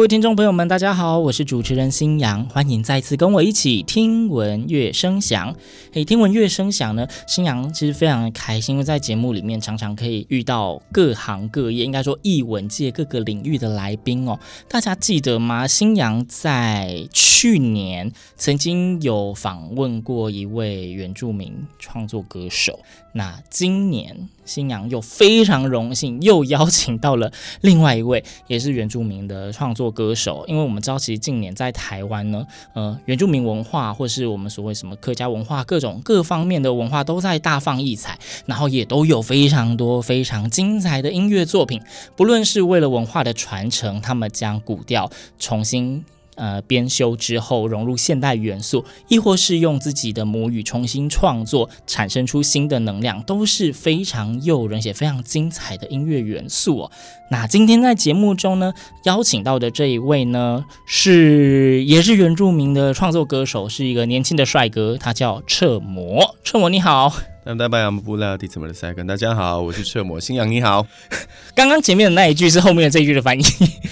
[0.00, 5.54] 各位听众朋友们，大家好，我是主持人新阳，欢迎再次跟我一起听闻乐声响。
[5.92, 14.40] 嘿，听闻乐声响呢，新阳其实非常开心，因为在节目里面常常可以遇到各行各业，应该说艺文界各个领域的来宾哦。
[14.70, 15.66] 大家记得吗？
[15.66, 22.80] 新阳在去年曾经有访问过一位原住民创作歌手，
[23.12, 41.80] 那今年新娘又非常荣幸又邀请到了另外一位也是原住民的创作歌手，因为我们知道其实近年在台湾呢，呃，原住民文化或是我们所谓什么客家文化，各种各方面的文化都在大放异彩，然后也都有非常多非常精彩的音乐作品，
[42.16, 46.04] 不论是为了文化的传承，他们将古调重新。
[46.40, 56.90] 呃，编修之后融入现代元素，亦或是用自己的母语重新创作，产生出新的能量，都是非常诱人且非常精彩的音乐元素哦。
[57.30, 58.72] 那今天在节目中呢，
[59.04, 66.36] 邀请到的这一位呢，是也是原住民的创作歌手，是一个年轻的帅哥，他叫彻摩。
[66.42, 67.12] 彻摩你好。
[67.42, 70.86] 那大家不知道第怎么的赛跟大家好，我是彻摩，新阳你好。
[71.54, 73.42] 刚刚前面的那一句是后面的这一句的翻译，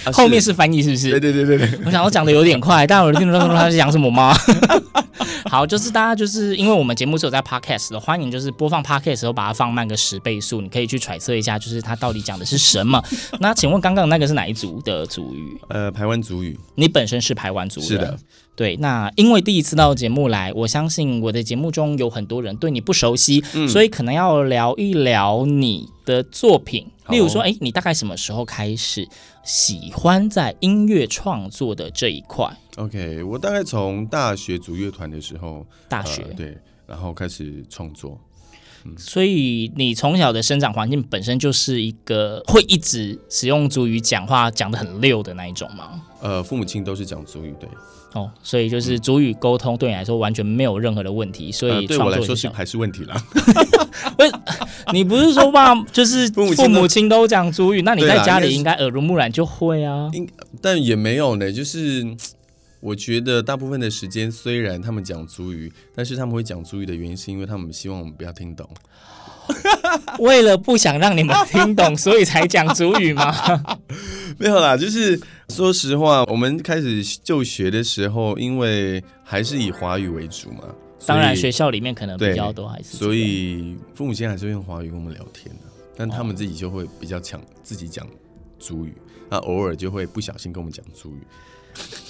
[0.04, 1.10] 啊、后面是翻译是不是？
[1.10, 1.80] 对对对对对。
[1.84, 4.34] 我想我讲的有点快，但我听不懂他是讲什么吗？
[5.50, 13.02] 好，就是大家就是因为我们节目是有在 podcast 的，欢迎就是播放 podcast 的时候把它放慢个十倍速，你可以去揣测一下，就是他到底讲的是什么。
[13.40, 15.58] 那请问刚刚那个是哪一组的族语？
[15.68, 16.58] 呃，排湾族语。
[16.74, 17.88] 你本身是排湾族人？
[17.88, 18.18] 是的。
[18.54, 26.86] 对，那因为第一次到节目来，我相信我的节目中有很多人对你不熟悉，嗯、所以可能要聊一聊你的作品。
[27.08, 29.08] 例如说，哎，你大概什么时候开始
[29.42, 32.46] 喜欢在音乐创作的这一块
[32.76, 38.18] ？OK，我大概从大学组乐团的时候，大学、呃、对，然后开始创作。
[38.84, 46.00] 嗯、所以你从小的生长环境本身就是一个会一直使用族语讲话讲的很溜的那一种吗？
[46.20, 47.68] 呃，父母亲都是讲族语，对。
[48.14, 53.14] 哦，所以就是主语沟通对你来说完全没有任何的问题，所以、呃、对我来说是还是问题啦。
[54.16, 54.32] 不是，
[54.92, 55.74] 你不是说吧？
[55.92, 60.10] 就是 父母亲都讲主语，那你在家里应该耳濡目染就会啊。
[60.62, 62.06] 但也没有呢，就是
[62.80, 68.68] 我觉得大部分的时间虽然他们讲主语，但是他们会讲主语的原因是因为他们希望我们不要听懂。
[70.20, 73.34] 为了不想让你们听懂，所以才讲主语吗？
[74.38, 75.18] 没有啦，就是
[75.54, 80.64] 说实话，我们开始就学的时候，因为还是以华语为主嘛。
[81.06, 82.96] 当然，学校里面可能比较多还是。
[82.96, 85.62] 所以父母亲还是会用华语跟我们聊天的，
[85.96, 88.06] 但他们自己就会比较强自己讲
[88.58, 88.92] 主语，
[89.30, 91.20] 那偶尔就会不小心跟我们讲主语。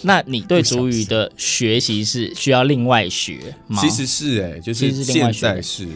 [0.02, 3.80] 那你对主语的学习是需要另外学吗？
[3.80, 5.86] 其实是哎、欸，就是现在是。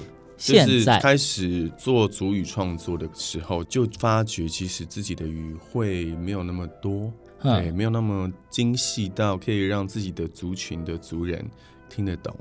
[0.44, 11.44] 就是开始做主语创作的时候，就发觉其实自己的语汇没有那么多，对，没有那么精细到可以让自己的族群的族人
[11.88, 12.34] 听得懂，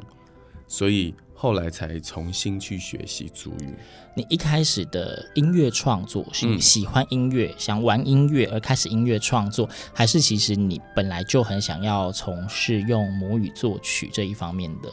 [0.68, 3.74] 所以后来才重新去学习族语。
[4.16, 14.92] 你一开始的音乐创作是喜欢音乐、嗯、想玩音乐而开始音乐创作，还是其实你本来就很想要从事用母语作曲这一方面的？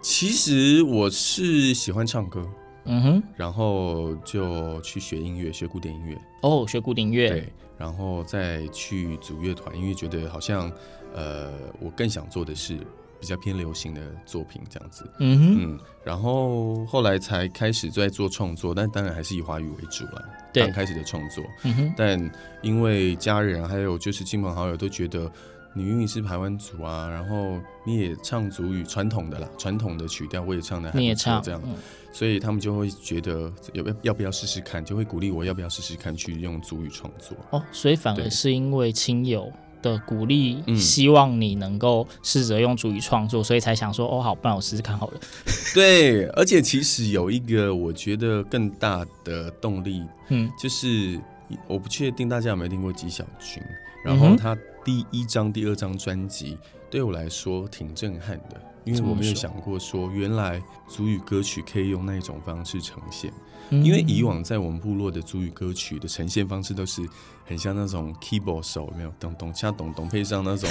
[0.00, 2.48] 其实我是喜欢唱歌，
[2.86, 6.16] 嗯哼，然后就去学音乐，学古典音乐。
[6.42, 10.70] 哦，学古典音乐，对，然后再去组乐团，因为觉得好像，
[11.14, 12.76] 呃，我更想做的是
[13.20, 15.10] 比较偏流行的作品这样子。
[15.18, 20.24] 嗯哼，嗯，然后后来才开始在做创作，但当然还是以华语为主了。
[20.52, 22.30] 刚开始的创作，嗯哼，但
[22.62, 25.30] 因为家人还有就是亲朋好友都觉得。
[25.76, 31.74] 你明明是排湾族啊，然后你也唱族语传统的啦，传统的曲调我也唱的还不错，这样，嗯、
[32.10, 37.36] 所以他们就会觉得要不要要不要试试看，就会鼓励我要不要试试看去用族语创作。
[37.50, 39.52] 哦，所以反而是因为亲友
[39.82, 45.20] 的鼓励，嗯、希望你能够试着用族语创作，所以才想说哦，好，不然我试试看好了。
[45.74, 51.20] 对，而且其实有一个我觉得更大的动力，嗯，就是
[51.68, 53.62] 我不确定大家有没有听过纪晓君，
[54.02, 56.56] 然后他第一张、第二张专辑
[56.88, 63.32] 对我来说挺震撼的，因为我没有想过说原来族语歌曲可以用那种方式呈现。
[63.68, 67.02] 因为以往在我们部落的族语歌曲的呈现方式都是
[67.44, 70.70] 很像那种 keyboard 手，没有咚咚像咚咚配上那种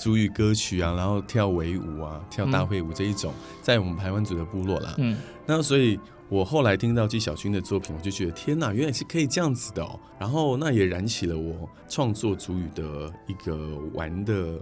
[0.00, 3.32] 族语歌曲啊，然后跳维舞啊，跳大会舞这一种，
[3.62, 4.92] 在我们台湾族的部落啦。
[4.98, 5.16] 嗯，
[5.46, 6.00] 那所以
[6.32, 10.00] 我后来听到纪晓君的作品，我就觉得天哪，原来是可以这样子的哦。
[10.18, 14.58] 然后那也燃起了我创作主语的一个玩的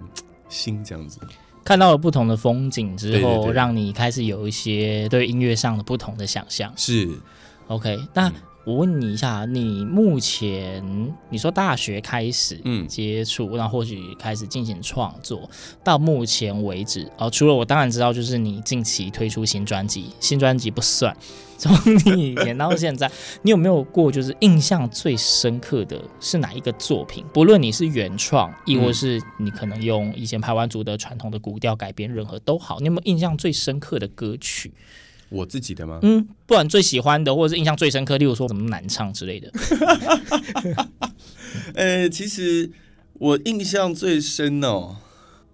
[0.49, 1.21] 心，这样子。
[1.63, 6.73] 看到了不同的风景之后，对对对，让你开始有一些对音乐上的不同的想象。
[6.77, 7.09] 是。
[7.69, 8.33] OK，那
[8.65, 15.49] 我问你一下，你目前你说大学开始嗯接触，那、嗯、或许开始进行创作，
[15.85, 21.17] 到目前为止哦，除了我当然知道，就是你近期推出新专辑，新专辑不算，
[21.61, 21.71] 从
[22.07, 23.11] 你以前到现在，
[23.43, 27.23] 你有没有过就是印象最深刻的是哪一个作品？
[27.35, 34.73] 不论你是原创，亦或是你可能用以前排湾族的传统的古调改编，任何都好，你有没有印象最深刻的歌曲？
[35.29, 35.99] 我自己的吗？
[36.01, 39.53] 嗯，不管最喜欢的，或者是印象最深刻，例如说什么难唱之类的。
[41.75, 42.71] 呃，其实
[43.13, 44.97] 我印象最深哦，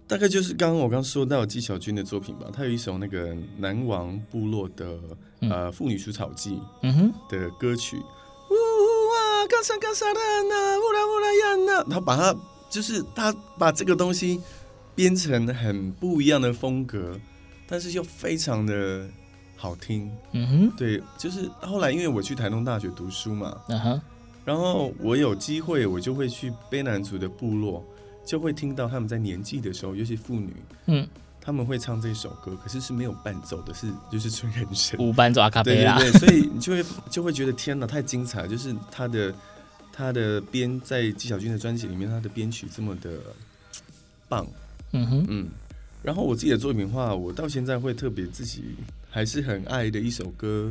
[0.07, 2.47] 大概就是刚刚我刚说到纪晓君的作品吧。
[2.53, 4.97] 他有一首那个南王部落的、
[5.41, 7.97] 嗯、呃妇女除草记嗯哼的歌曲。
[7.97, 10.19] 呜哇，嘎沙嘎沙的
[10.49, 12.35] 那乌拉乌拉呀那，他把它
[12.69, 14.39] 就是他把这个东西
[14.95, 17.19] 编成很不一样的风格，
[17.67, 19.07] 但是又非常的。
[19.59, 24.01] 好听，嗯哼，对，就是后来因为我去台东大学读书嘛，嗯哼，
[24.45, 27.83] 然后我有机会，我就会去卑南族的部落，
[28.27, 30.53] 就会听到他们在年纪的时候，尤其妇女，
[30.87, 31.07] 嗯，
[31.39, 39.33] 他们会唱这首歌，可是是没有伴奏的，是就是纯人声，无伴奏阿卡贝拉，对对对，所以你就会就会觉得天哪，太精彩了，就是他的
[39.91, 43.17] 他的编在纪晓君的专辑里面，他的编曲这么的
[44.27, 44.45] 棒，
[44.91, 45.47] 嗯哼，嗯，
[46.03, 48.75] 然后我自己的作品的话，我到现在会特别自己。
[49.09, 50.69] 还是很爱的一首歌，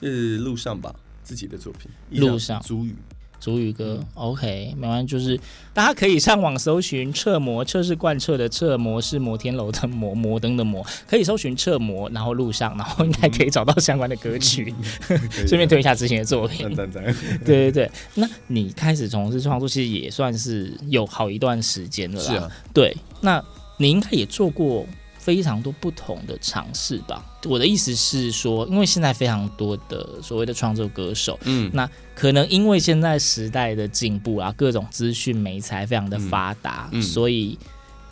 [0.00, 0.92] 就是路上吧，
[1.22, 1.88] 自己的作品。
[2.18, 2.96] 路上族语，
[3.44, 3.98] 族语歌。
[4.00, 5.38] 嗯、OK，没关系，就是
[5.74, 14.74] 大家可以上网搜寻“彻摩”，彻是贯彻的彻，摩是摩天楼的摩，摩登的摩，可以搜寻“彻摩”，然后路上，然后应该可以找到相关的歌曲。
[15.02, 16.74] 顺、嗯、便推一下之前的作品。
[16.74, 17.16] 赞赞赞。
[17.44, 22.30] 对对对，那你开始从事创作，其实也算是有好一段时间了啦。
[22.30, 22.50] 是啊。
[22.72, 23.44] 对，那
[23.76, 24.86] 你应该也做过。
[25.24, 27.24] 非常多不同的尝试吧。
[27.46, 37.58] 我的意思是说，因为现在非常多的所谓的创作歌手，嗯，那可能因为现在时代的进步啊，各种资讯媒材非常的发达，嗯嗯，所以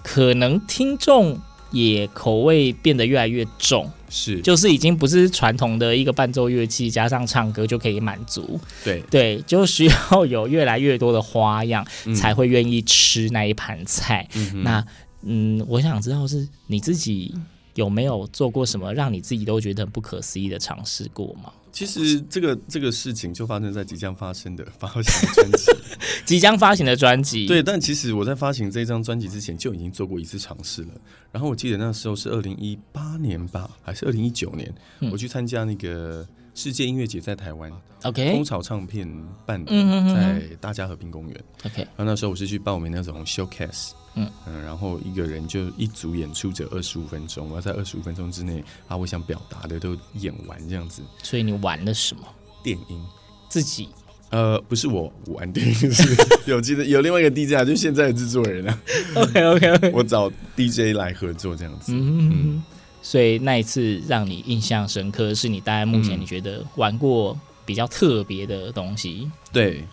[0.02, 1.38] 可能听众
[1.70, 14.28] 也口味变得越来越重，是，就是已经不是传统的一个伴奏乐器加上唱歌就可以满足，对对，就需要有越来越多的花样，嗯，才会愿意吃那一盘菜。
[14.34, 14.84] 嗯，那
[15.22, 17.34] 嗯，我想知道是你自己
[17.74, 21.52] 有没有做过什么让你自己都觉得很不可思议的尝试过吗？
[21.70, 25.72] 其实这个这个事情就发生在即将发生的发行的专辑，
[26.26, 27.46] 即将发行的专辑。
[27.46, 30.88] 对，但其实我在发行这张专辑之前就已经做过一次尝试了。
[31.30, 34.70] 然后我记得那时候是二零一八年吧，还是二零一九年，
[35.00, 37.72] 嗯，我去参加那个世界音乐节在台湾
[38.02, 39.08] ，OK，蜂巢唱片
[39.46, 39.72] 办的，
[40.14, 41.78] 在大家和平公园，OK。
[41.78, 43.92] 然后那时候我是去报名那种 showcase。
[44.14, 51.00] 嗯嗯，然后一个人就一组演出者二十五分钟，我要在二十五分钟之内把我想表达的都演完这样子。
[51.22, 52.22] 所以你玩了什么？
[52.62, 53.02] 电音？
[53.48, 53.88] 自己？
[54.28, 56.14] 呃，不是我玩电音，是
[56.50, 58.78] 有记得有另外一个 DJ 啊，就现在的制作人啊。
[59.14, 61.94] OK OK OK，我找 DJ 来合作这样子。
[61.94, 62.62] 嗯嗯。
[63.02, 69.22] 所以那一次让你印象深刻，是你大概目前你觉得玩过比较特别的东西？
[69.24, 69.84] 嗯、对。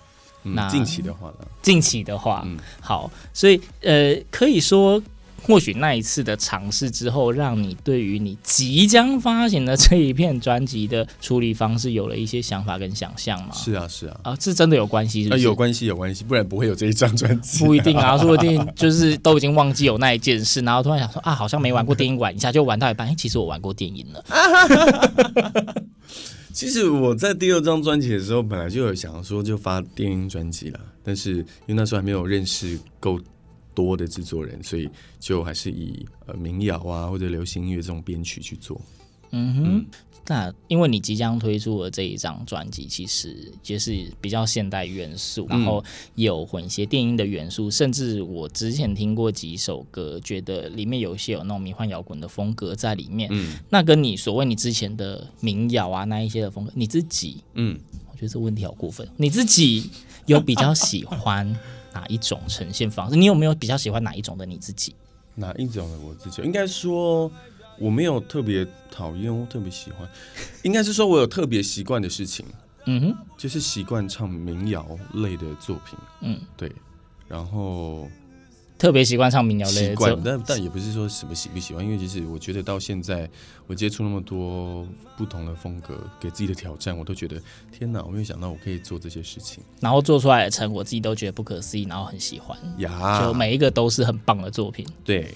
[0.41, 1.45] 那近期的话呢？
[1.61, 5.01] 近期的话，嗯，好，所以呃，可以说，
[5.43, 13.53] 或许那一次的尝试之后，让你对于你即将发行的这一片专辑的处理方式有了一些想法跟想象吗？
[13.53, 15.41] 是啊，是啊，啊，这真的有关系是不是？
[15.41, 17.65] 啊，有关系，有关系，不然不会有这一张专辑。
[17.65, 24.23] 不一定啊，说不定就是都已经忘记有那一件事，然后突然想说啊，好像没玩过电影，玩一下就玩到一半，哎，其实我玩过电影了。
[26.51, 33.17] 其实我在第二张专辑的时候，本来就有想要说就发电音专辑了，但是因为那时候还没有认识够
[33.83, 38.79] 多的制作人，所以就还是以呃民谣啊或者流行音乐这种编曲去做。
[39.31, 39.63] 嗯哼。
[39.65, 39.85] 嗯
[40.27, 45.83] 那因为你即将推出的这一张专辑，其实就是比较现代元素，然后
[46.13, 53.27] 有混一些电音的元素，甚至我之前听过几首歌，觉得里面有一些有那种迷幻摇滚的风格在里面。
[53.31, 57.79] 嗯，那跟你所谓你之前的民谣啊那一些的风格，你自己，嗯，
[58.11, 59.07] 我觉得这问题好过分。
[59.17, 59.89] 你自己
[60.27, 61.57] 有比较喜欢
[61.93, 63.15] 哪一种呈现方式？
[63.15, 64.95] 你有没有比较喜欢哪一种的你自己？
[65.35, 66.41] 哪一种的我自己？
[66.41, 67.31] 应该说。
[67.81, 70.05] 我没有特别讨厌，或特别喜欢，
[70.63, 72.45] 应该是说我有特别习惯的事情，
[72.85, 76.69] 嗯哼，就是习惯唱民谣类的作品，嗯，对，
[77.29, 78.05] 然后
[78.77, 83.29] 特别习惯唱民谣类的作品，但但也不是说什么喜不喜欢，因为其实我觉得到现在
[83.69, 84.83] 我接触那么多
[85.15, 87.39] 不同的风格，给自己的挑战，我都觉得
[87.71, 95.31] 天哪，我没有想到我可以做这些事情，然后做出来的成果，我自己都觉得不可思议，然后很喜欢，呀，就每一个都是很棒的作品，对。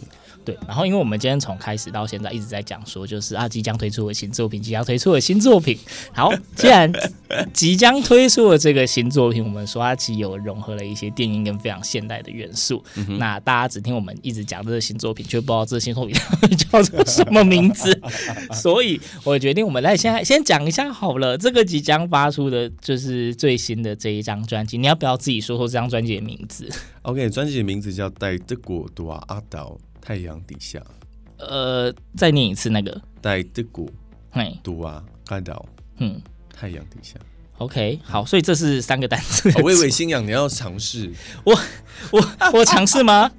[0.45, 5.79] 对，然后因为我们今天从开始到现在一直在讲说，就是啊，即将推出的新作品，即将推出的新作品。
[6.13, 6.91] 好，既然
[7.53, 12.83] 即将推出的这个新作品，我们说它其实有融合了一些电音跟非常现代的元素。
[12.95, 16.13] 嗯、那大家只听我们一直讲这个新作品，却不知道这个新作品
[16.57, 17.97] 叫做什么名字。
[18.53, 21.37] 所以我决定，我们来现在先讲一下好了。
[21.37, 26.69] 这个即将发出的就是最新的这一张专辑，你要不要自己说说这张专辑的名字
[27.03, 29.77] ？OK，专辑的名字叫《带德国多阿岛》。
[30.05, 30.83] 太阳底下，
[31.37, 33.01] 呃，再念一次那个。
[33.21, 33.89] 带的鼓，
[34.31, 35.65] 嘿，读啊，看到，
[35.99, 36.21] 嗯，
[36.53, 37.15] 太阳底下。
[37.59, 39.49] OK，好，所以这是三个单词。
[39.61, 41.09] 我以为信仰，你要尝试。
[41.45, 41.57] 我
[42.11, 43.31] 我我尝试吗？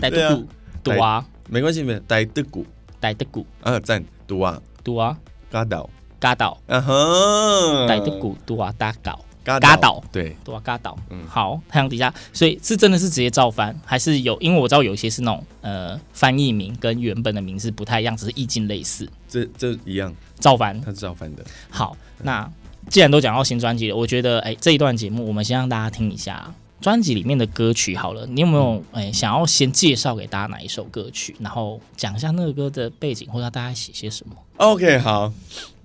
[0.00, 0.48] 带德古，
[0.82, 2.66] 读啊，没关系，没带的鼓，
[3.00, 5.16] 带的鼓，啊，赞，读啊，读啊，
[5.50, 5.88] 嘎岛，
[6.18, 9.18] 嘎岛，啊哈，带的鼓，读啊，打倒。
[9.44, 14.38] 嘎倒，对，对啊，嘎倒，嗯，好，太阳底下，所以是真的是直接照翻，还是有？
[14.40, 19.08] 因为我知道有一些是那种呃翻译名跟原本的名字不太一样，只是意境类似。
[19.26, 21.42] 这这一样，照翻，它是照翻的。
[21.70, 22.46] 好，那
[22.90, 28.26] 既然都讲到新专辑了，我觉得哎，这一段节目我们先让大家听一下专辑里面的歌曲好了。
[28.26, 35.32] 你有没有哎想要先介绍给大家哪一首歌曲，然后讲一下那个歌的背景，或者大家写些什么？OK，好，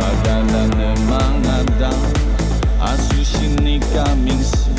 [0.00, 1.94] Padalarını mağaradan
[2.82, 4.70] Asushi ni kaminsin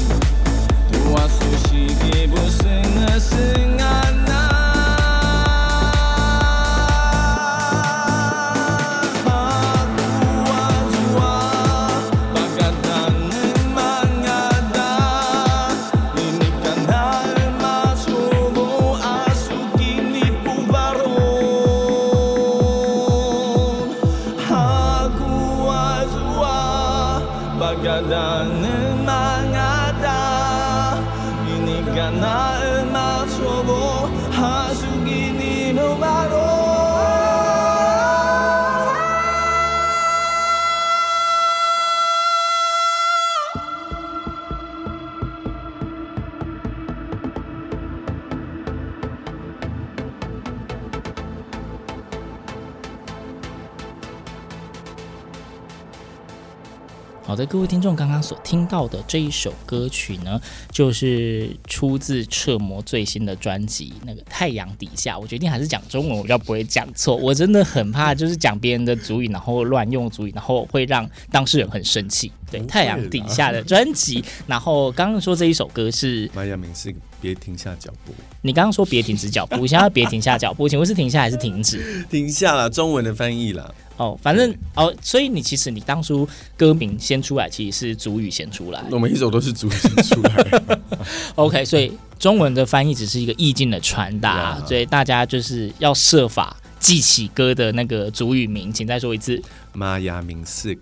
[57.31, 60.37] 好的，各位听众，刚刚所听到的这一首歌曲呢，
[60.69, 65.15] 就是出自彻摩最新的专辑《那个太阳底下》。
[65.19, 67.15] 我决定还是讲中文，我就不会讲错。
[67.15, 72.29] 我真的很怕，就是讲别人的主语，然后乱用主语，然后会让当事人很生气。
[72.51, 78.13] 对，《太阳底下的专辑》，然后刚刚说这一首歌是玛雅冥思，别停下脚步。
[78.41, 81.81] 你刚刚说别停止脚步，现在要别停下脚步，请问是停下还是停止？
[82.11, 83.73] 停下了，中文的翻译了。
[84.01, 86.27] 哦，反正哦，所以你其实你当初
[86.57, 88.83] 歌名先出来，其实是主语先出来。
[88.89, 90.61] 我们一首都是主语先出来。
[91.35, 94.67] OK，所以中文的翻译只是一个意境的传达，Yeah.
[94.67, 99.39] 所以大家就是要设法记起歌的那个主语名，请再说一次。
[99.73, 100.75] 玛雅明寺，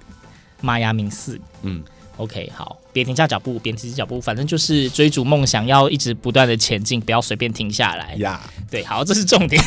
[0.61, 1.83] 玛雅明寺，嗯。
[2.15, 8.13] OK，好，别停下脚步，别停下脚步，反正就是追逐梦想，要一直不断的前进，不要随便停下来。
[8.15, 8.58] 呀，Yeah.
[8.69, 9.61] 对，好，这是重点。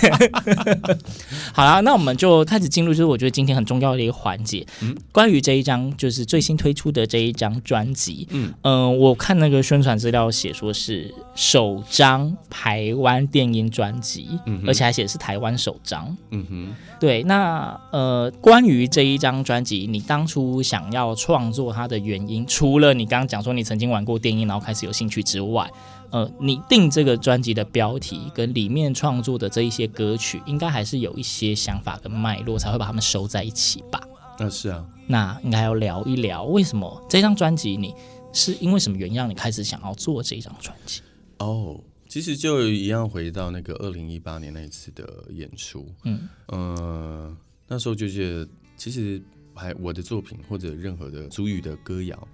[1.53, 8.53] 好啦，那我们就开始进入，就是我觉得今天很重要的一个环节，嗯，关于这一张就是最新推出的这一张专辑，嗯。
[8.63, 22.47] 嗯、呃，我看那个宣传资料写说是首张台湾电音专辑，嗯，而且还写的是台湾首张，嗯哼，对，那呃，关于这一张专辑，你当初想要创作它的原因？
[22.47, 25.69] 除了你刚刚讲说你曾经玩过电音，然后开始有兴趣之外，
[26.13, 34.01] 呃，你定这个专辑的标题跟里面创作的这一些歌曲，应该还是有一些想法跟脉络，才会把它们收在一起吧？
[34.39, 37.95] 那是啊，那应该要聊一聊为什么这张专辑，你
[38.33, 41.01] 是因为什么原因让你开始想要做这张专辑？
[41.39, 49.21] 哦，其实就一样回到那个二零一八年那一次的演出，嗯呃，那时候就觉得其实。
[49.55, 52.27] 还我的作品或者任何的主语的歌谣，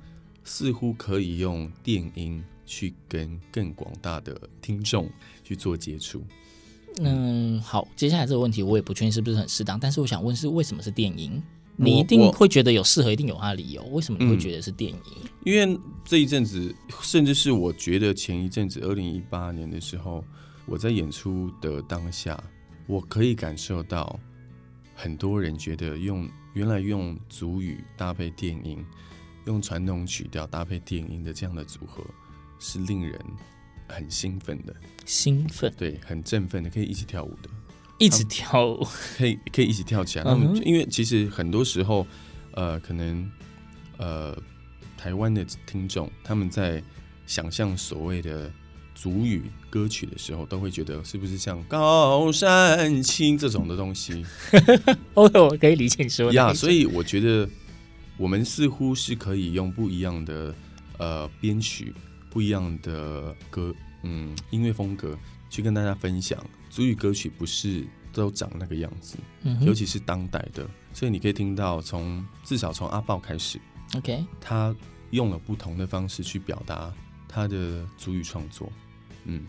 [0.44, 5.10] 似乎可以用电音去跟更广大的听众
[5.42, 6.22] 去做接触。
[7.00, 11.42] 嗯，好，接下来这个问题我也不确定是不是很适当，但是我想问是为什么是电影？
[11.74, 13.82] 你一定会觉得有适合，一定有它的理由。
[13.86, 15.00] 为什么你会觉得是电影？
[15.22, 20.22] 嗯，因为这一阵子，甚至是我觉得前一阵子，二零一八年的时候，
[20.66, 22.42] 我在演出的当下，
[22.86, 24.18] 我可以感受到
[24.94, 26.28] 很多人觉得用。
[26.54, 28.84] 原来用族语搭配电音，
[29.44, 32.02] 用传统曲调搭配电音的这样的组合，
[32.58, 33.18] 是令人
[33.88, 34.74] 很兴奋的。
[35.04, 37.48] 兴奋，对，很振奋的，可以一起跳舞的，
[37.98, 38.86] 一直跳舞，
[39.16, 40.24] 可以可以一起跳起来。
[40.24, 40.62] 他们、uh huh.
[40.64, 42.06] 因为其实很多时候，
[42.52, 43.30] 呃，可能
[43.96, 44.36] 呃，
[44.96, 46.82] 台湾的听众他们在
[47.26, 48.50] 想象所谓的。
[49.00, 54.26] 主语歌曲的时候，都会觉得是不是像高山青这种的东西？
[55.14, 56.48] 哦，我可以理解你说呀。
[56.48, 57.48] Yeah, 所以我觉得
[58.16, 60.52] 我们似乎是可以用不一样的
[60.96, 61.94] 呃编曲、
[62.30, 65.18] 不一样的歌，嗯，音乐风格
[65.50, 66.38] 去跟大家分享。
[66.70, 70.68] 主语歌曲不是都长那个样子，嗯、尤其是当代的。
[70.92, 73.60] 所以你可以听到从，至少从阿豹开始
[73.96, 74.74] ，OK，他
[75.10, 76.92] 用了不同的方式去表达
[77.28, 78.70] 他的主语创作。
[79.24, 79.42] 嗯，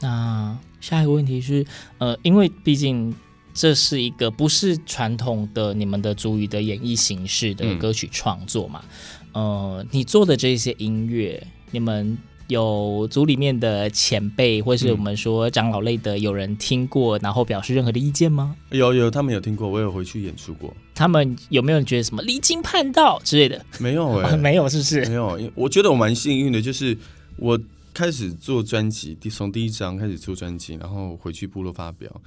[0.00, 1.66] 那下一个问题是，
[1.98, 3.14] 呃，因为毕竟
[3.52, 8.84] 这是一个不是传统的你们的主语的演绎形式的歌曲创作嘛，
[9.32, 12.16] 嗯、呃，你做的这些音乐，你们
[12.48, 18.56] 有组里面的前辈或是我们说长老类的有人听过，然后表示任何的意见吗？
[18.70, 20.74] 有有，他们有听过，我有回去演出过。
[20.94, 23.64] 他们有没有人觉得什么离经叛道之类的？
[23.78, 25.04] 没有哎、 没有，是不是？
[25.06, 26.96] 没有，因我觉得我蛮幸运的，就是
[27.36, 27.60] 我。
[27.92, 32.22] 开始做专辑，第从第一张开始做专辑，然后回去部落发表，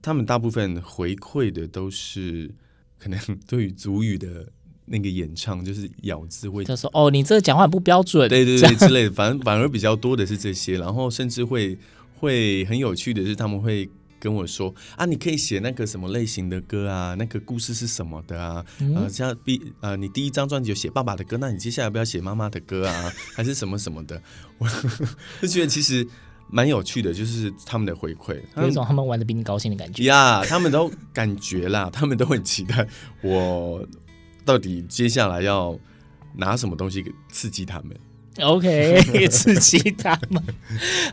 [0.00, 2.48] 他们大部分回馈的都是
[2.96, 4.46] 可能对于族语的
[4.86, 11.78] 那个演唱，就是咬字会，他说：“哦，你这个讲话不标准。”对对对之类的， 反正反而比较多的是这些，然后甚至会
[12.18, 13.88] 会很有趣的是他们会。
[14.18, 17.14] 跟我说啊，你可以写那个什么类型的歌啊？
[17.18, 18.64] 那个故事是什么的啊？
[18.80, 23.12] 嗯、呃，像第呃，你第一张专辑有写爸爸的歌，那你接下来不要写妈妈的歌啊？
[23.36, 24.20] 还是什么什么的？
[24.56, 24.66] 我
[25.42, 26.04] 就觉得其实
[26.48, 30.40] 蛮有趣的，就是他们的回馈，有一种他们玩的比你高兴的感觉呀。
[30.42, 32.88] Yeah, 他们都感觉啦，他们都很期待
[33.22, 33.86] 我
[34.46, 35.78] 到底接下来要
[36.36, 37.94] 拿什么东西给 刺激他们。
[38.42, 40.42] OK，刺激他们。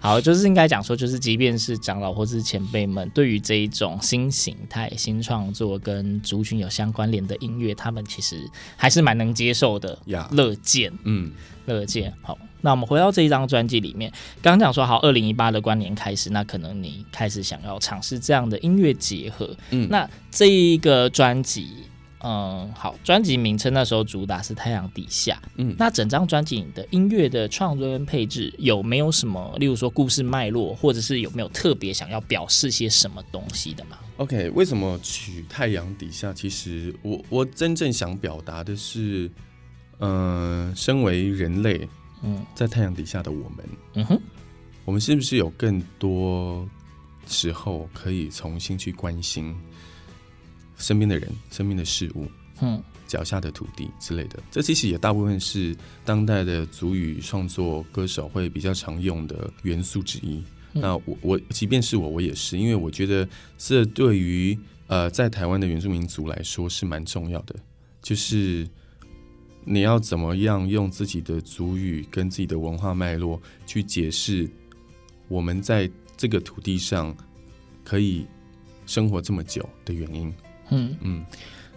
[0.01, 9.97] 好，就是应该讲说，就是即便是长老或是前辈们，对于这一种新形态、新创作跟族群有相关联的音乐，他们其实还是蛮能接受的，
[10.31, 11.31] 乐见，嗯，
[11.65, 12.13] 乐见。
[12.21, 21.85] 好，那我们回到这一张专辑里面，刚刚讲说，好，二零一八的关联开始，那可能你开始想要尝试这样的音乐结合，嗯，那这一个专辑。
[22.23, 25.39] 嗯，好，专辑名称那时候主打是《太阳底下》。
[25.57, 36.29] 嗯，那整张专辑的音乐的创作跟配置有没有什么，例如说故事脉络，或者是有没有特别想要表示些什么东西的吗？OK，为什么取《太阳底下》？
[36.33, 39.29] 其实我我真正想表达的是，
[39.99, 41.87] 嗯、呃，身为人类，
[42.21, 44.21] 嗯，在太阳底下的我们，嗯哼，
[44.85, 46.65] 我们是不是有更多
[47.27, 49.53] 时候可以重新去关心？
[50.77, 52.27] 身边的人、身边的事物，
[52.61, 60.43] 嗯，脚下的土地之类的，这其实也大部分是当代的族语创作歌手会比较常用的元素之一。
[60.73, 64.57] 嗯、那我我即便是我，我也是，因为我觉得这对于
[64.87, 67.55] 呃在台湾的原住民族来说是蛮重要的，
[68.01, 68.67] 就是
[69.63, 74.49] 你要怎么样用自己的族语跟自己的文化脉络去解释
[75.27, 77.15] 我们在这个土地上
[77.83, 78.25] 可以
[78.85, 80.33] 生活这么久的原因。
[80.75, 80.97] 嗯。
[81.01, 81.25] 嗯，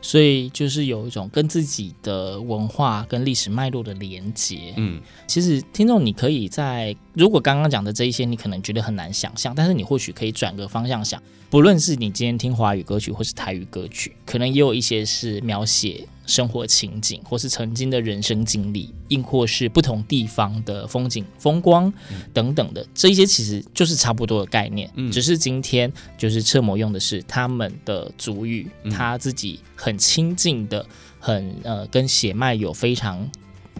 [0.02, 4.74] 所以就是有一种跟自己的文化跟历史脉络的连接。
[4.76, 21.92] 嗯，其实听众，你可以在如果刚刚讲的这一些，你可能觉得很难想象，但是你或许可以转个方向想，不论是你今天听华语歌曲或是台语歌曲，可能也有一些是描写生活情景，或是曾经的人生经历，亦或是不同地方的风景、风光
[22.34, 24.90] 等等的，这一些其实就是差不多的概念。
[24.96, 30.84] 嗯，只是今天就是车模用的是他们的族语，他自己很亲近的，
[31.18, 33.28] 很呃跟血脉有非常。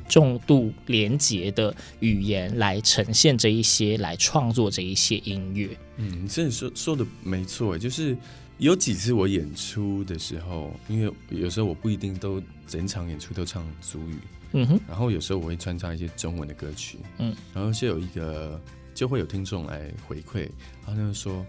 [0.09, 5.76] 重度连结的语言来呈现这一些，来创作这一些音乐。
[5.96, 8.16] 嗯，你真的说说的没错，就是
[8.59, 14.16] 有几次我演出的时候，因为有时候我不一定都整场演出都唱祖语，
[14.53, 18.59] 嗯哼，然后有时候我会穿插一些中文的歌曲，嗯，然后就有一个
[18.95, 20.49] 就会有听众来回馈，
[20.85, 21.45] 然后他就说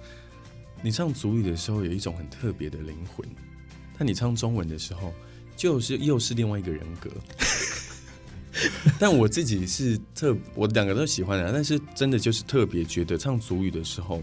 [0.81, 3.25] 你唱祖语的时候有一种很特别的灵魂，
[3.97, 5.13] 但你唱中文的时候
[5.55, 7.09] 就是又是另外一个人格。
[8.99, 14.21] 但我自己是特，我两个都喜欢的，但是真的就是特别觉得唱祖语的时候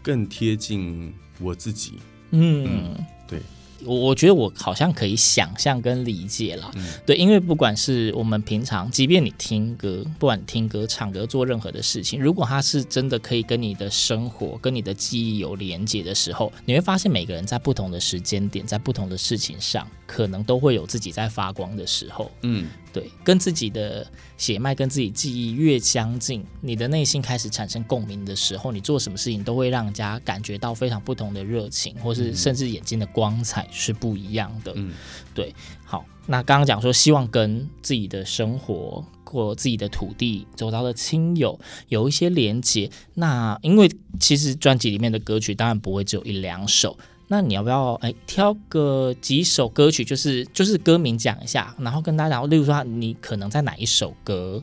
[0.00, 1.98] 更贴近我自己。
[2.32, 3.40] 嗯，嗯，对。
[3.84, 22.30] 我我觉得我好像可以想象跟理解了，嗯、对，因为不管是我们平常，即便你听歌，不管听歌、唱歌、做任何的事情，如果它是真的可以跟你的生活、跟你的记忆有连接的时候，你会发现每个人在不同的时间点，在不同的事情上，可能都会有自己在发光的时候。
[22.42, 33.66] 嗯，对，跟自己的血脉、跟自己记忆越相近，你的内心开始产生共鸣的时候，你做什么事情都会让人家感觉到非常不同的热情，或是甚至眼睛的光彩。
[33.70, 34.92] 是不一样的，嗯，
[35.34, 46.98] 对，好，那刚刚讲说希望跟自己的生活或自己的土地走到的亲友有一些连接，那因为其实专辑里面的歌曲当然不会只有一两首，
[47.32, 54.62] 那你要不要哎挑个几首歌曲，就是就是歌名讲一下，然后跟大家讲，例如说你可能在哪一首歌，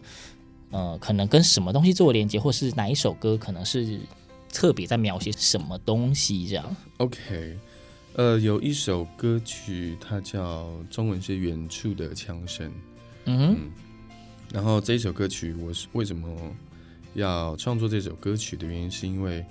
[0.70, 4.00] 呃，可能跟什么东西做连接，或是哪一首歌可能是
[4.54, 7.58] 特别在描写什么东西这样，OK。
[8.14, 12.68] 呃，有一首歌曲，它叫中文是《远处的枪声》。
[13.26, 13.58] 嗯，
[14.54, 16.30] 然后这一首歌曲，我是为什么
[17.16, 19.44] 要创作这首歌曲的原因，是因为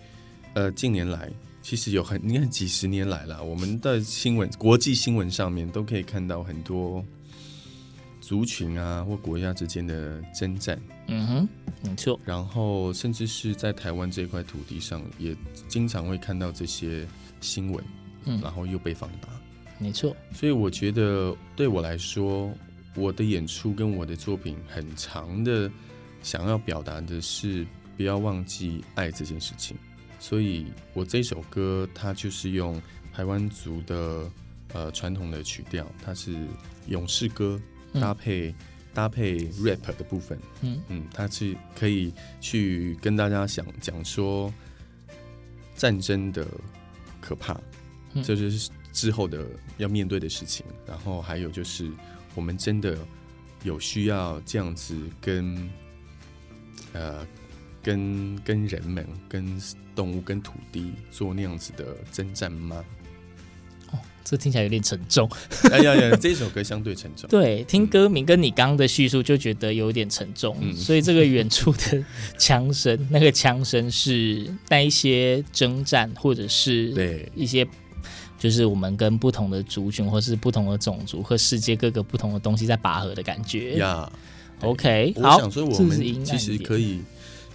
[0.54, 1.28] 呃，近年来
[1.62, 7.04] 其实有很，你看几十年来了，我们的新闻、国际新闻上面都可以看到很多
[8.20, 10.80] 族群啊或国家之间的征战。
[11.08, 11.48] 嗯哼，
[11.82, 12.18] 没错。
[12.24, 15.36] 然后甚至是在台湾这块土地上，也
[15.68, 17.06] 经常会看到这些
[17.40, 17.84] 新闻。
[18.24, 19.28] 嗯，然后又被放大，
[19.78, 20.14] 没错。
[20.32, 22.52] 所以我觉得对我来说，
[22.94, 25.70] 我的演出跟我的作品很长的
[26.22, 27.66] 想要表达的是，
[27.96, 29.76] 不要忘记爱这件事情。
[30.18, 32.80] 所以我这首歌它就是用
[33.12, 34.30] 台湾族的
[34.72, 36.36] 呃传统的曲调，它是
[36.86, 37.60] 勇士歌
[37.94, 38.54] 搭配、嗯、
[38.94, 40.38] 搭配 rap 的部分。
[40.62, 44.52] 嗯嗯，它是可以去跟大家想讲说
[45.76, 46.46] 战争的
[47.20, 47.60] 可怕。
[48.24, 51.88] 这就是之后的要面对的事情，然后还有就是
[52.34, 52.98] 我们真的
[53.62, 55.70] 有需要这样子跟
[56.94, 57.24] 呃
[57.82, 59.60] 跟跟人们、跟
[59.94, 62.84] 动物、跟土地做那样子的征战吗？
[63.90, 65.28] 哦，这听起来有点沉重。
[65.72, 67.28] 哎呀呀，这首歌相对沉重。
[67.30, 70.56] 对，听歌名跟你刚刚的叙述就觉得有点沉重。
[70.60, 72.04] 嗯，所以这个远处的
[72.36, 77.66] 枪声，那个枪声是那一些征战，或者是对一些。
[78.38, 83.74] 就是我们跟不同的族群，或是不同的种族和世界各个不同的东西在拔河的感觉。
[83.78, 84.08] 呀、
[84.60, 87.00] yeah.，OK，我想说我们其实可以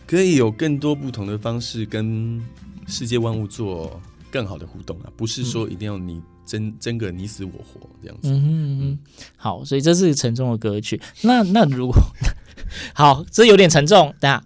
[0.05, 2.41] 可以有更多不同的方式跟
[2.87, 3.99] 世界万物做
[4.31, 8.29] 更好的互动啊，不是说一定要你争争个你死我活这样子。
[8.29, 8.97] 嗯
[9.37, 11.01] 好，所以这是沉重的歌曲。
[11.21, 11.95] 那那如果
[12.93, 14.43] 好，这有点沉重，等下。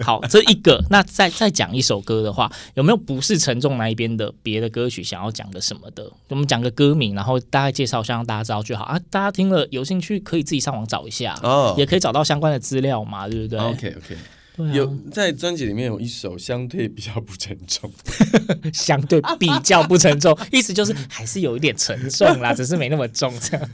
[0.00, 6.12] 好，这一个，那再再讲一首歌的话，有没有不是沉重那一边的别的歌曲想要讲的什么的？
[6.28, 9.00] 我们讲个歌名，然后大概介绍一下，让大家知道就好啊。
[9.08, 14.16] 大家听了有兴趣，可以自己上网找一下哦，也可以找到相关的资料嘛，对不对？OK OK，
[14.56, 17.90] 对啊，有在专辑里面有一首相对比较不沉重，
[18.72, 23.70] 相对比较不沉重，意思就是还是有一点沉重啦，只是没那么重这样。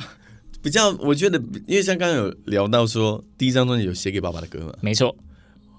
[0.62, 5.14] 比较，我觉得，因为像刚刚有聊到说，第一张专辑有写给爸爸的歌嘛，没错。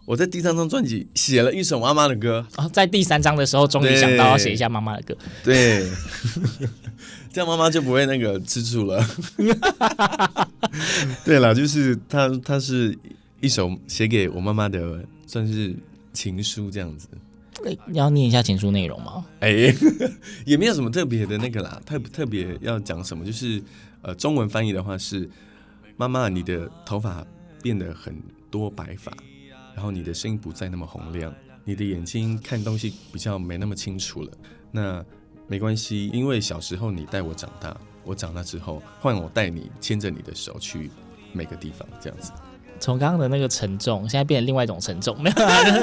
[0.06, 5.90] 我在第三张专辑写了一首妈妈的歌，哦，在第三张的时候，终于想到要写一下妈妈的歌，对，
[7.34, 9.04] 这样妈妈就不会那个吃醋了。
[11.26, 12.96] 对了，就是他，他是
[13.46, 15.76] 一首写给我妈妈的，算是
[16.12, 17.08] 情书这样子。
[17.94, 19.26] 要念一下情书内容吗？
[19.40, 19.74] 哎，
[20.46, 23.62] 也没有什么特别的那个啦，特特别要讲什么，就是
[24.02, 25.30] 呃，中文翻译的话是：
[25.96, 27.26] 妈妈，你的头发
[27.62, 29.16] 变得很多白发，
[29.74, 34.32] 然后你的声音不再那么洪亮，你的眼睛看东西比较没那么清楚了。
[34.72, 35.06] 那
[35.48, 40.90] 没关系，因为小时候你带我长大，我长大之后换我带你牵着你的手去
[41.32, 42.32] 每个地方，这样子。
[42.80, 45.36] 从刚刚的那个沉重，现在变成另外一种沉重， 没有，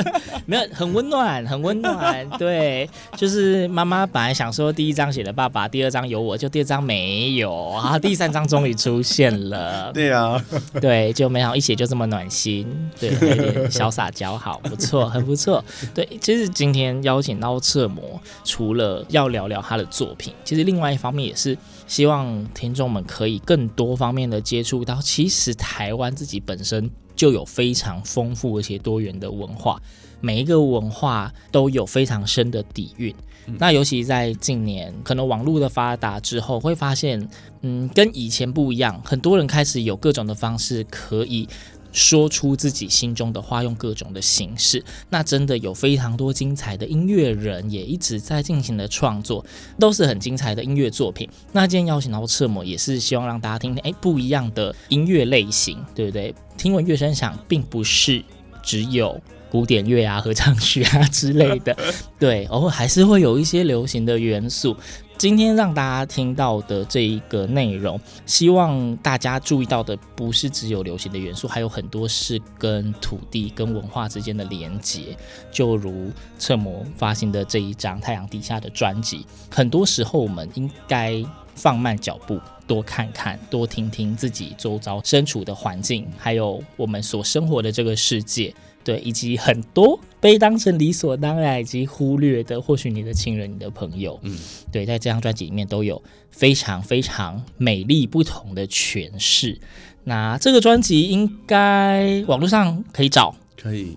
[0.46, 2.28] 没有，很温暖，很温暖。
[2.38, 9.92] 对，就是妈妈本来想说第一章写的爸爸，第二章有我，就第二章没有啊，第三章终于出现了。
[9.94, 10.42] 对啊，
[10.80, 12.66] 对，就没想到一写就这么暖心，
[13.00, 15.64] 对，有点小撒娇，好，不错，很不错。
[15.94, 21.56] 对，其实今天邀请到彻摩，除了要聊聊他的作品，其实另外一方面也是。
[21.88, 26.88] 希望听众们可以更多方面的接触到，其实台湾自己本身
[27.22, 29.80] 就有非常丰富而且多元的文化，
[30.20, 33.14] 每一个文化都有非常深的底蕴。
[33.46, 37.28] 嗯、那尤其在近年，可能网络的发达之后，会发现，
[37.60, 41.48] 嗯，跟以前不一样，很多人开始有各种的方式可以。
[41.92, 49.44] 说出自己心中的话，用各种的形式，那真的有非常多精彩的音乐人也一直在进行的创作，
[49.78, 51.28] 都是很精彩的音乐作品。
[51.52, 56.34] 那今天邀请到彻摩，也是希望让大家听听，哎，不一样的音乐类型，对不对？
[56.56, 58.22] 听闻乐声响，并不是
[58.62, 61.76] 只有古典乐啊、合唱曲啊之类的，
[62.18, 64.76] 对，偶尔还是会有一些流行的元素。
[65.22, 75.16] 今天让大家听到的这一个内容，希望大家注意到的不是只有流行的元素，还有很多是跟土地、跟文化之间的连接。
[75.52, 88.52] 就如彻摩发行的这一张《太阳底下》的专辑，很多时候我们应该放慢脚步，多看看，多听听自己周遭身处的环境，还有我们所生活的这个世界。
[88.84, 94.36] 对，以及很多被当成理所当然以及忽略的，或许你的亲人、你的朋友，嗯，
[94.72, 99.60] 对，在这张专辑里面都有非常非常美丽不同的诠释。
[100.04, 103.96] 那这个专辑应该网络上可以找，可以，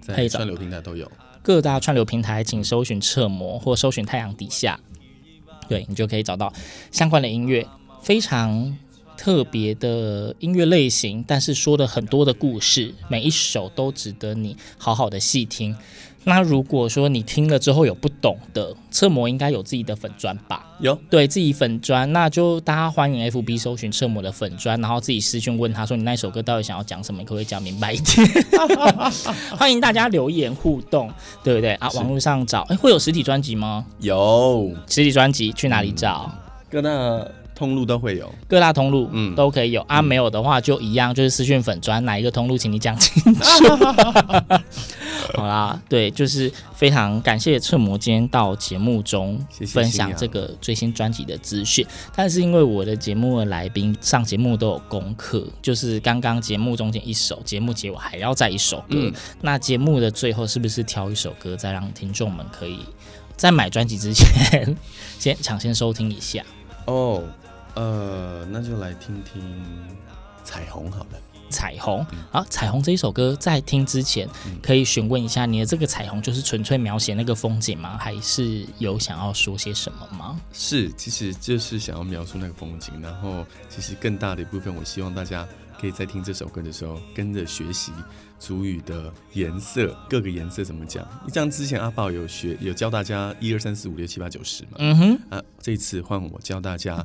[0.00, 1.10] 在串流平台都有，
[1.42, 4.78] 各大串流平台请搜寻侧模或搜寻太阳底下，
[5.68, 6.52] 对，你就可以找到
[6.92, 7.66] 相关的音乐，
[8.00, 8.76] 非常。
[9.20, 15.76] 特别的音乐类型，但是说的很多的故事，每一首都值得你好好的细听。
[16.24, 20.64] 那如果说你听了之后有不懂的，彻摩应该有自己的粉砖吧？
[20.80, 27.20] 有，对自己粉砖，那就大家欢迎 FB 搜寻彻摩的粉砖，然后自己私讯问他说，你那首歌到底想要讲什么？
[27.20, 28.26] 你可不可以讲明白一点？
[29.54, 31.12] 欢迎大家留言互动，
[31.44, 31.90] 对不对啊？
[31.90, 33.84] 网络上找，哎，会有实体专辑吗？
[33.98, 36.32] 有实体专辑，去哪里找？
[36.70, 37.40] 跟、嗯、那。
[37.60, 43.40] 通路都会有，各大通路嗯都可以有、嗯、啊，没有的话就一样，就是私讯粉砖哪一个通路，请你讲清楚。
[45.36, 51.86] 好啦，对，就是非常感谢侧摩今天到节目中分享这个最新专辑的资讯。
[52.16, 58.96] 但是因为我的节目的来宾上节目都有功课，就是刚刚节目中间一首，节目结尾还要再一首歌。
[58.96, 62.78] 嗯、那节目的最后是不是挑一首歌，再让听众们可以
[63.36, 64.74] 在买专辑之前
[65.20, 66.42] 先抢先收听一下？
[66.86, 67.22] 哦。
[67.74, 69.42] 呃，那就来听听
[70.44, 71.18] 彩虹好了。
[71.52, 74.28] 彩虹，啊，彩虹这一首歌在听之前，
[74.62, 77.98] 可以询问一下，你的这个彩虹就是纯粹描写那个风景吗？
[77.98, 80.40] 还是有想要说些什么吗？
[80.52, 83.02] 是，其实就是想要描述那个风景。
[83.02, 85.44] 然后，其实更大的一部分，我希望大家
[85.80, 87.90] 可以在听这首歌的时候，跟着学习
[88.38, 91.04] 主语的颜色，各个颜色怎么讲。
[91.34, 94.76] 像之前阿宝有学，有教大家一二三四五六七八九十嘛。
[94.78, 97.04] 嗯哼，啊，这一次换我教大家。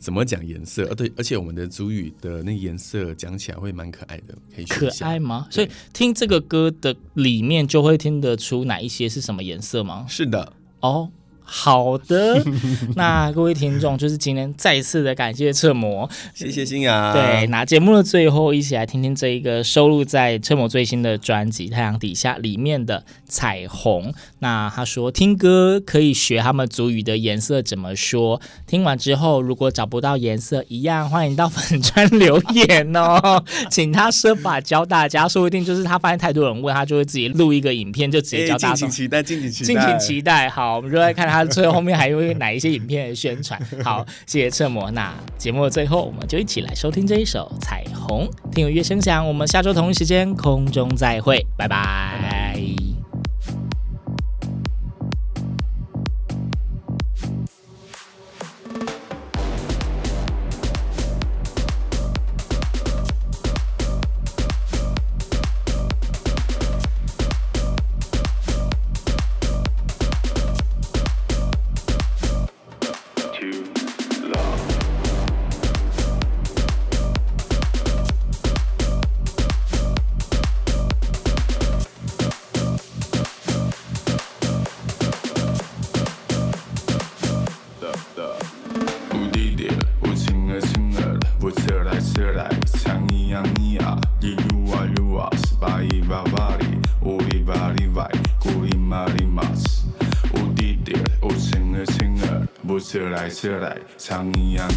[0.00, 0.84] 怎么讲颜色？
[0.88, 4.64] 呃，对，而且我们的主语的那颜色讲起来会蛮可爱的，可以。
[4.64, 5.46] 可爱吗？
[5.50, 10.06] 所以听这个歌的里面就会听得出哪一些是什么颜色吗？
[10.08, 11.10] 是的，哦。
[11.52, 12.40] 好的，
[12.94, 17.12] 那各位听众，就是今天再次的感谢车模，谢谢新阳。
[17.12, 24.14] 对，那节目的最后，一起来听听这一个收录在车模最新的专辑《太阳底下》里面的彩虹。
[24.38, 28.40] 那他说，听歌可以学他们族语的颜色怎么说。
[28.68, 35.26] 听完之后，如果找不到颜色，一样欢迎到粉专留言哦，请他设法教大家。
[35.26, 38.74] 说不定就是他发现太多人问他，就会自己录一个影片，就直接教大家。
[38.76, 40.48] 敬请期待，敬请期待，敬请期待。
[40.48, 41.39] 好，我们就来看他。
[41.44, 43.60] 最后面还有哪一些影片宣传？
[43.82, 44.90] 好，谢谢车模。
[44.90, 48.28] 那节目的最后，我们就一起来收听这一首《彩虹》。
[48.54, 52.89] 听有乐声响，我们下周同一时间空中再会，拜拜。
[103.30, 104.68] 未来，像一样。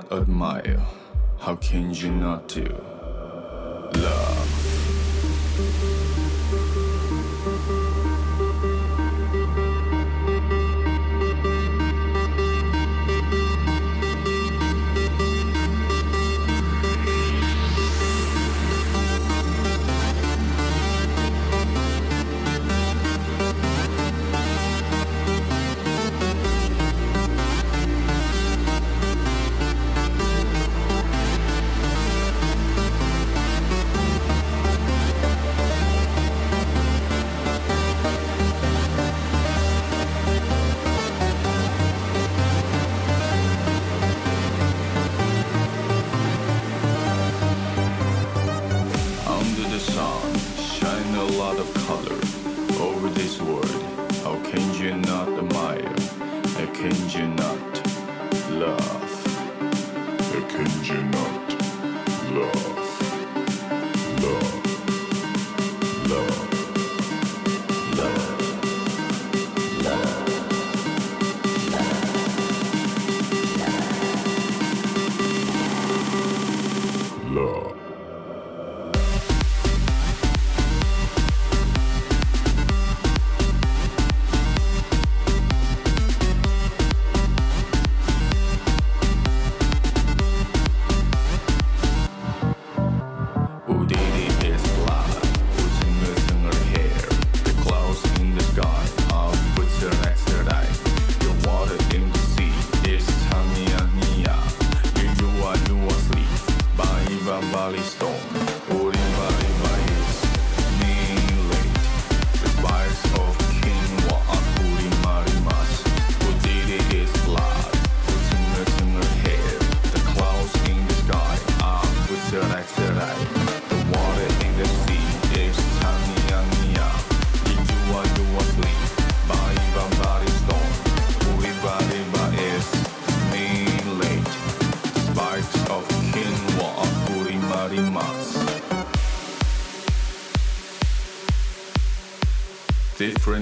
[0.00, 0.80] not admire?
[1.38, 2.64] How can you not do?
[3.94, 4.39] Love.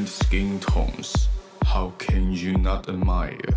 [0.06, 1.28] skin tones.
[1.64, 3.47] How can you not admire?